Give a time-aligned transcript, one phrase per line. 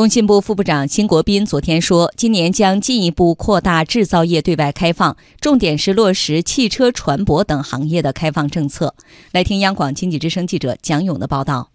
[0.00, 8.94] 工信部副部长辛国斌昨天说，今年将进一步扩大制造业对外开放，重点是落实汽车、船舶等行业的开放政策。
[9.32, 11.68] 来听央广经济之声记者蒋勇的报道。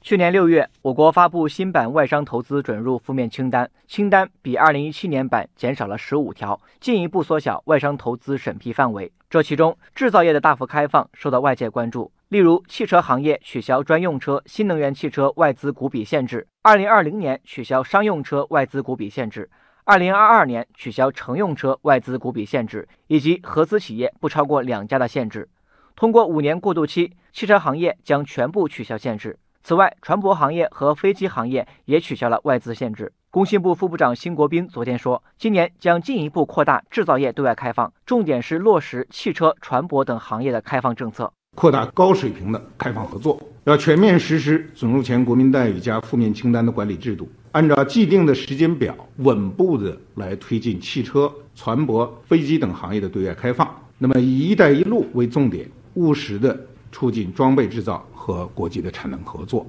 [0.00, 9.10] 去年六月，我国发布新版外商投资准入负面清单，清单比二零一七年版减少了十五条，进一步缩小外商投资审批范围。
[9.28, 12.12] 这其中，制造业的大幅开放受到外界关注。
[12.28, 19.42] 例如，汽车行业取消专用车、新能源汽车外资股比限制；二零二零年取消商用车外资股比限制；
[19.84, 25.48] 二零二二年取消乘用车外资股比限制，以及合资企业不超过两家的限制。
[25.94, 29.38] 通过五年过渡期，汽车行业将全部取消限制。
[29.62, 33.12] 此外，船舶行业和飞机行业也取消了外资限制。
[33.30, 41.32] 工信部副部长辛国斌昨天说，今年将进一步扩大制造业对外开放，重点是落实汽车、船舶等行业的开放政策。
[41.54, 53.68] 扩大高水平的开放合作，要全面实施准入前国民待遇加负面清单的管理制度，按照既定的时间表，稳步的来推进汽车、船舶、飞机等行业的对外开放。
[53.96, 56.58] 那么，以“一带一路”为重点，务实的
[56.90, 59.64] 促进装备制造和国际的产能合作。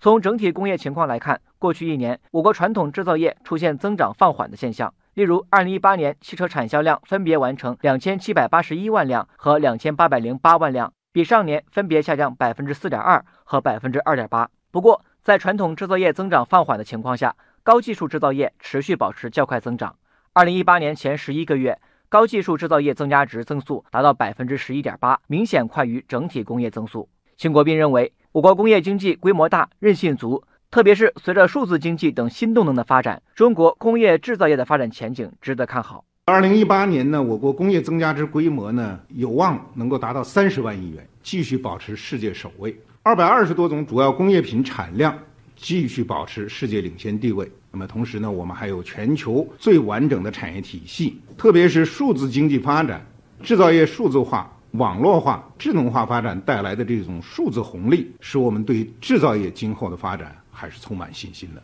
[0.00, 4.94] 从整体工业情况来看，过去一年，我国传统制造业出现增长放缓的现象。
[5.12, 10.90] 例如，二零一八年汽车产销量分别完成两千七百八十一万辆和两千八百零八万辆。
[11.12, 14.48] 比上年分别下降百分之四点二和百分之二点八。
[14.70, 19.96] 不过，在传统制造业增长放缓的情况下，高技术制造业持续保持较快增长。
[20.32, 27.08] 二零一八年前十一个月，高技术制造业增加值增速达到百分之十一点八，明显快于整体工业增速。
[27.36, 36.04] 秦国斌认为，我国工业经济规模大、韧性足，特别是随着数字经济等新动能的发展，中国工业制造业的发展前景值得看好。
[36.30, 42.74] 二零一八年呢，我国工业增加值规模呢有望能够达到三十万亿元，继续保持世界首位。
[43.02, 45.18] 二百二十多种主要工业品产量
[45.56, 47.50] 继续保持世界领先地位。
[47.72, 53.04] 那么同时呢，我们还有全球最完整的产业体系，特别是数字经济发展、
[53.42, 61.62] 制造业数字化、网络化、智能化发展带来的这种数字红利，使我们对制造业今后的发展还是充满信心的。